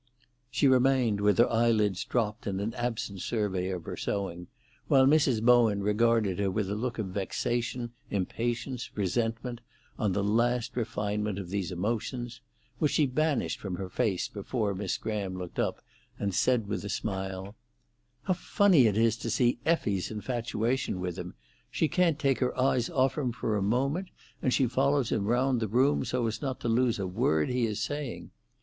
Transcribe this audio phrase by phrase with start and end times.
[0.49, 4.47] She remained with her eyelids dropped in an absent survey of her sewing,
[4.87, 5.43] while Mrs.
[5.43, 9.61] Bowen regarded her with a look of vexation, impatience, resentment,
[9.99, 12.41] on the last refinement of these emotions,
[12.79, 15.83] which she banished from her face before Miss Graham looked up
[16.17, 17.55] and said, with a smile
[18.23, 21.35] "How funny it is to see Effie's infatuation with him!
[21.69, 24.09] She can't take her eyes off him for a moment,
[24.41, 27.67] and she follows him round the room so as not to lose a word he
[27.67, 28.31] is saying.